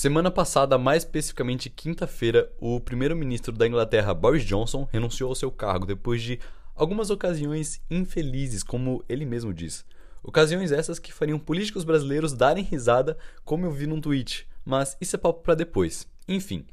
[0.00, 5.84] Semana passada, mais especificamente quinta-feira, o primeiro-ministro da Inglaterra, Boris Johnson, renunciou ao seu cargo
[5.84, 6.40] depois de
[6.74, 9.84] algumas ocasiões infelizes, como ele mesmo diz.
[10.22, 15.16] Ocasiões essas que fariam políticos brasileiros darem risada, como eu vi num tweet, mas isso
[15.16, 16.08] é papo para depois.
[16.26, 16.64] Enfim,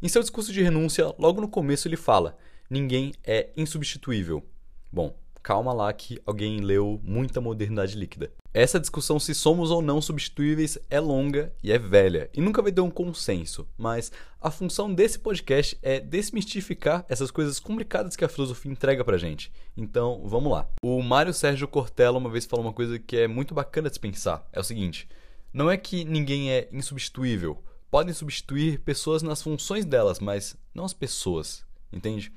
[0.00, 2.38] em seu discurso de renúncia, logo no começo ele fala:
[2.70, 4.46] ninguém é insubstituível.
[4.92, 5.12] Bom,
[5.46, 8.32] calma lá que alguém leu muita modernidade líquida.
[8.52, 12.72] Essa discussão se somos ou não substituíveis é longa e é velha e nunca vai
[12.72, 14.10] ter um consenso, mas
[14.40, 19.52] a função desse podcast é desmistificar essas coisas complicadas que a filosofia entrega pra gente.
[19.76, 20.68] Então, vamos lá.
[20.82, 24.00] O Mário Sérgio Cortella uma vez falou uma coisa que é muito bacana de se
[24.00, 24.44] pensar.
[24.52, 25.08] É o seguinte:
[25.52, 27.62] não é que ninguém é insubstituível.
[27.88, 32.32] Podem substituir pessoas nas funções delas, mas não as pessoas, entende?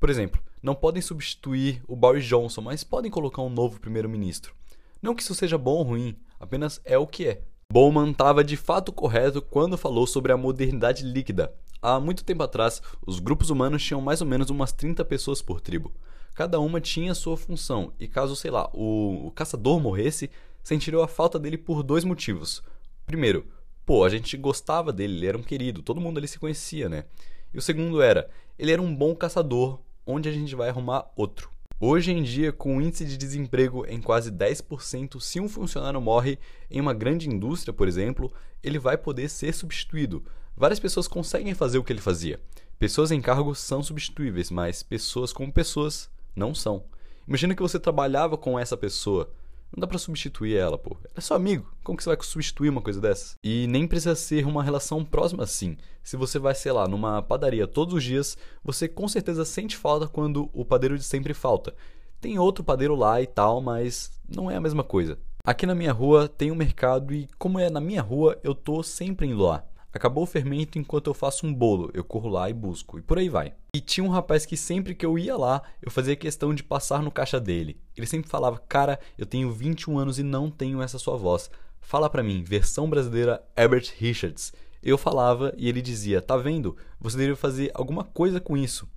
[0.00, 4.54] Por exemplo, não podem substituir o Boris Johnson, mas podem colocar um novo primeiro-ministro.
[5.00, 7.42] Não que isso seja bom ou ruim, apenas é o que é.
[7.70, 11.52] Bowman estava de fato correto quando falou sobre a modernidade líquida.
[11.80, 15.60] Há muito tempo atrás, os grupos humanos tinham mais ou menos umas 30 pessoas por
[15.60, 15.92] tribo.
[16.34, 20.30] Cada uma tinha sua função, e caso, sei lá, o, o caçador morresse,
[20.62, 22.62] sentiriam a falta dele por dois motivos.
[23.06, 23.46] Primeiro,
[23.84, 27.04] pô, a gente gostava dele, ele era um querido, todo mundo ali se conhecia, né?
[27.52, 31.50] E o segundo era, ele era um bom caçador, onde a gente vai arrumar outro.
[31.78, 36.38] Hoje em dia, com o índice de desemprego em quase 10%, se um funcionário morre
[36.70, 40.24] em uma grande indústria, por exemplo, ele vai poder ser substituído.
[40.56, 42.40] Várias pessoas conseguem fazer o que ele fazia.
[42.78, 46.84] Pessoas em cargos são substituíveis, mas pessoas como pessoas não são.
[47.28, 49.30] Imagina que você trabalhava com essa pessoa,
[49.74, 50.96] não dá para substituir ela, pô.
[51.04, 51.70] Ela é seu amigo.
[51.84, 53.34] Como que você vai substituir uma coisa dessa?
[53.44, 55.76] E nem precisa ser uma relação próxima assim.
[56.02, 60.08] Se você vai, sei lá, numa padaria todos os dias, você com certeza sente falta
[60.08, 61.74] quando o padeiro de sempre falta.
[62.20, 65.18] Tem outro padeiro lá e tal, mas não é a mesma coisa.
[65.44, 68.82] Aqui na minha rua tem um mercado e como é na minha rua, eu tô
[68.82, 69.64] sempre indo lá.
[69.98, 73.18] Acabou o fermento enquanto eu faço um bolo, eu corro lá e busco, e por
[73.18, 73.52] aí vai.
[73.74, 77.02] E tinha um rapaz que sempre que eu ia lá, eu fazia questão de passar
[77.02, 77.80] no caixa dele.
[77.96, 81.50] Ele sempre falava: Cara, eu tenho 21 anos e não tenho essa sua voz.
[81.80, 84.52] Fala pra mim, versão brasileira Herbert Richards.
[84.80, 86.76] Eu falava e ele dizia: Tá vendo?
[87.00, 88.88] Você deveria fazer alguma coisa com isso.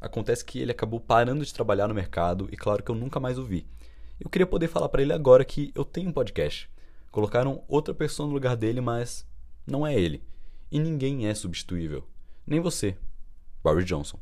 [0.00, 3.40] Acontece que ele acabou parando de trabalhar no mercado e, claro, que eu nunca mais
[3.40, 3.66] o vi.
[4.20, 6.70] Eu queria poder falar para ele agora que eu tenho um podcast.
[7.10, 9.26] Colocaram outra pessoa no lugar dele, mas
[9.66, 10.22] não é ele.
[10.74, 12.02] E ninguém é substituível.
[12.44, 12.96] Nem você,
[13.62, 14.18] Boris Johnson.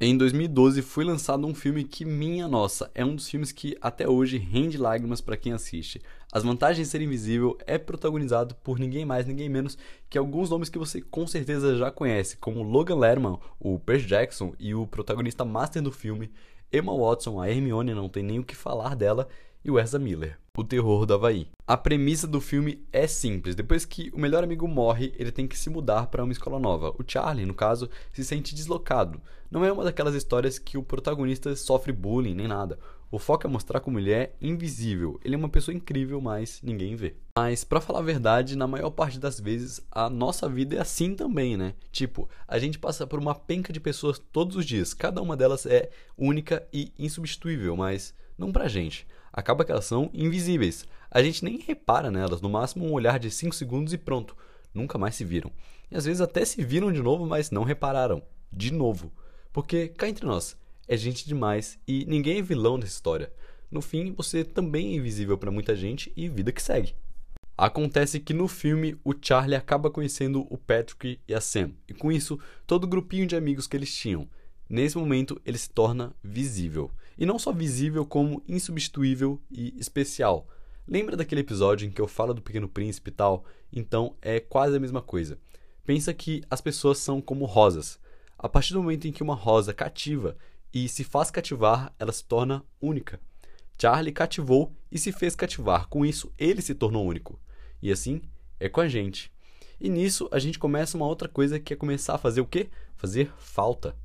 [0.00, 4.08] Em 2012 foi lançado um filme que, minha nossa, é um dos filmes que até
[4.08, 6.00] hoje rende lágrimas para quem assiste.
[6.30, 9.76] As Vantagens de Ser Invisível é protagonizado por ninguém mais, ninguém menos
[10.08, 14.54] que alguns nomes que você com certeza já conhece, como Logan Lerman, o Percy Jackson
[14.60, 16.30] e o protagonista master do filme,
[16.72, 19.26] Emma Watson, a Hermione, não tem nem o que falar dela,
[19.64, 21.48] e o Ezra Miller, o terror do Havaí.
[21.66, 23.54] A premissa do filme é simples.
[23.54, 26.90] Depois que o melhor amigo morre, ele tem que se mudar para uma escola nova.
[26.98, 29.20] O Charlie, no caso, se sente deslocado.
[29.50, 32.78] Não é uma daquelas histórias que o protagonista sofre bullying nem nada.
[33.10, 35.18] O foco é mostrar como ele é invisível.
[35.24, 37.14] Ele é uma pessoa incrível, mas ninguém vê.
[37.38, 41.14] Mas, para falar a verdade, na maior parte das vezes, a nossa vida é assim
[41.14, 41.74] também, né?
[41.92, 44.92] Tipo, a gente passa por uma penca de pessoas todos os dias.
[44.92, 50.08] Cada uma delas é única e insubstituível, mas não pra gente acaba que elas são
[50.14, 50.86] invisíveis.
[51.10, 54.36] A gente nem repara nelas, no máximo um olhar de 5 segundos e pronto,
[54.72, 55.50] nunca mais se viram.
[55.90, 58.22] E às vezes até se viram de novo, mas não repararam.
[58.52, 59.12] De novo.
[59.52, 60.56] Porque, cá entre nós,
[60.86, 63.32] é gente demais e ninguém é vilão nessa história.
[63.70, 66.94] No fim, você também é invisível para muita gente e vida que segue.
[67.56, 72.10] Acontece que no filme o Charlie acaba conhecendo o Patrick e a Sam, e com
[72.10, 74.28] isso, todo o grupinho de amigos que eles tinham.
[74.68, 76.90] Nesse momento, ele se torna visível.
[77.16, 80.48] E não só visível, como insubstituível e especial.
[80.86, 83.44] Lembra daquele episódio em que eu falo do Pequeno Príncipe e tal?
[83.72, 85.38] Então é quase a mesma coisa.
[85.84, 87.98] Pensa que as pessoas são como rosas.
[88.38, 90.36] A partir do momento em que uma rosa cativa
[90.72, 93.20] e se faz cativar, ela se torna única.
[93.80, 95.88] Charlie cativou e se fez cativar.
[95.88, 97.40] Com isso, ele se tornou único.
[97.80, 98.22] E assim
[98.58, 99.32] é com a gente.
[99.80, 102.68] E nisso a gente começa uma outra coisa que é começar a fazer o quê?
[102.96, 103.96] Fazer falta.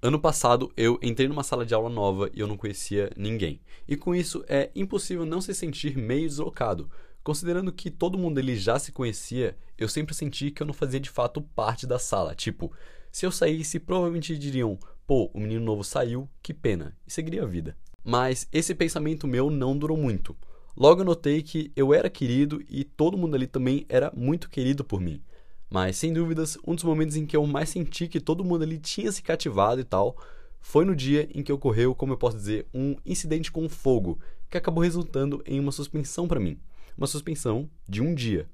[0.00, 3.60] Ano passado eu entrei numa sala de aula nova e eu não conhecia ninguém.
[3.86, 6.88] E com isso é impossível não se sentir meio deslocado.
[7.24, 11.00] Considerando que todo mundo ali já se conhecia, eu sempre senti que eu não fazia
[11.00, 12.32] de fato parte da sala.
[12.32, 12.72] Tipo,
[13.10, 17.46] se eu saísse, provavelmente diriam: pô, o menino novo saiu, que pena, e seguiria a
[17.46, 17.76] vida.
[18.04, 20.36] Mas esse pensamento meu não durou muito.
[20.76, 24.84] Logo eu notei que eu era querido e todo mundo ali também era muito querido
[24.84, 25.20] por mim.
[25.70, 28.78] Mas, sem dúvidas, um dos momentos em que eu mais senti que todo mundo ali
[28.78, 30.16] tinha se cativado e tal
[30.60, 34.18] foi no dia em que ocorreu, como eu posso dizer, um incidente com fogo,
[34.50, 36.58] que acabou resultando em uma suspensão para mim.
[36.96, 38.48] Uma suspensão de um dia.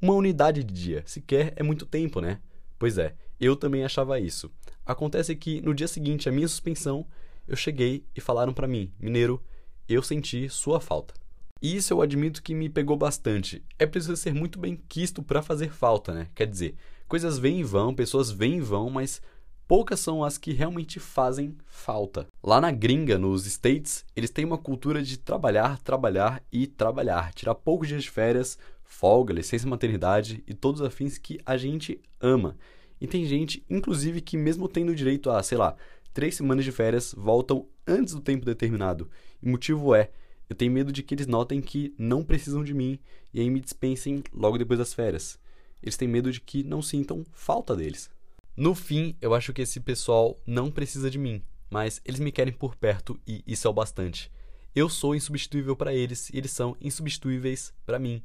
[0.00, 2.40] Uma unidade de dia, sequer é muito tempo, né?
[2.78, 4.50] Pois é, eu também achava isso.
[4.86, 7.06] Acontece que no dia seguinte à minha suspensão,
[7.46, 9.42] eu cheguei e falaram para mim, Mineiro,
[9.88, 11.14] eu senti sua falta.
[11.60, 13.62] E isso eu admito que me pegou bastante.
[13.78, 16.28] É preciso ser muito bem quisto para fazer falta, né?
[16.34, 16.74] Quer dizer,
[17.08, 19.20] coisas vêm e vão, pessoas vêm e vão, mas
[19.66, 22.26] poucas são as que realmente fazem falta.
[22.42, 27.54] Lá na gringa, nos States, eles têm uma cultura de trabalhar, trabalhar e trabalhar, tirar
[27.54, 32.56] poucos dias de férias, folga, licença maternidade e todos os afins que a gente ama.
[33.00, 35.76] E tem gente, inclusive, que mesmo tendo direito a, sei lá,
[36.14, 39.08] três semanas de férias, voltam antes do tempo determinado.
[39.42, 40.10] E o motivo é
[40.48, 42.98] eu tenho medo de que eles notem que não precisam de mim
[43.34, 45.38] e aí me dispensem logo depois das férias.
[45.82, 48.10] Eles têm medo de que não sintam falta deles.
[48.56, 52.52] No fim, eu acho que esse pessoal não precisa de mim, mas eles me querem
[52.52, 54.32] por perto e isso é o bastante.
[54.74, 58.22] Eu sou insubstituível para eles e eles são insubstituíveis para mim.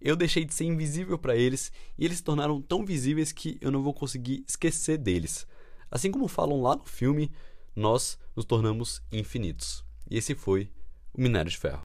[0.00, 3.70] Eu deixei de ser invisível para eles e eles se tornaram tão visíveis que eu
[3.70, 5.46] não vou conseguir esquecer deles.
[5.90, 7.30] Assim como falam lá no filme,
[7.74, 9.84] nós nos tornamos infinitos.
[10.10, 10.70] E esse foi
[11.16, 11.80] o minério de ferro.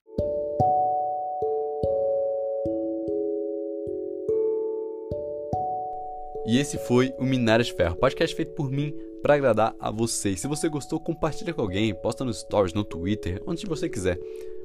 [6.44, 8.92] E esse foi o Minério de Ferro, podcast feito por mim
[9.22, 10.40] para agradar a vocês.
[10.40, 14.18] Se você gostou, compartilha com alguém, posta nos stories, no Twitter, onde você quiser.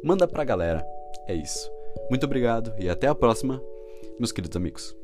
[0.04, 0.84] Manda pra galera.
[1.28, 1.72] É isso.
[2.10, 3.62] Muito obrigado e até a próxima,
[4.20, 4.96] meus queridos amigos.